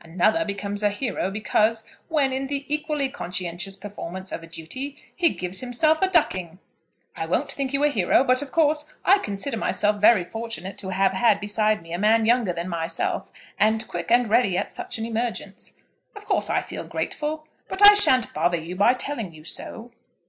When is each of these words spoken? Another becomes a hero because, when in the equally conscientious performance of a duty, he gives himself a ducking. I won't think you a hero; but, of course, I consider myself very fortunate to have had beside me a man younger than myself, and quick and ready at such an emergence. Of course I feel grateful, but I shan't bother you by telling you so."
Another 0.00 0.44
becomes 0.44 0.82
a 0.82 0.90
hero 0.90 1.30
because, 1.30 1.84
when 2.08 2.32
in 2.32 2.48
the 2.48 2.64
equally 2.66 3.08
conscientious 3.08 3.76
performance 3.76 4.32
of 4.32 4.42
a 4.42 4.48
duty, 4.48 5.00
he 5.14 5.28
gives 5.28 5.60
himself 5.60 6.02
a 6.02 6.10
ducking. 6.10 6.58
I 7.14 7.26
won't 7.26 7.52
think 7.52 7.72
you 7.72 7.84
a 7.84 7.88
hero; 7.88 8.24
but, 8.24 8.42
of 8.42 8.50
course, 8.50 8.86
I 9.04 9.18
consider 9.18 9.56
myself 9.56 10.00
very 10.00 10.24
fortunate 10.24 10.76
to 10.78 10.88
have 10.88 11.12
had 11.12 11.38
beside 11.38 11.82
me 11.82 11.92
a 11.92 11.98
man 12.00 12.24
younger 12.26 12.52
than 12.52 12.68
myself, 12.68 13.30
and 13.60 13.86
quick 13.86 14.10
and 14.10 14.26
ready 14.28 14.58
at 14.58 14.72
such 14.72 14.98
an 14.98 15.06
emergence. 15.06 15.74
Of 16.16 16.24
course 16.24 16.50
I 16.50 16.62
feel 16.62 16.82
grateful, 16.82 17.46
but 17.68 17.80
I 17.88 17.94
shan't 17.94 18.34
bother 18.34 18.58
you 18.60 18.74
by 18.74 18.92
telling 18.94 19.32
you 19.32 19.44
so." 19.44 19.92